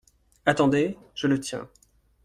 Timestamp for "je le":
1.13-1.39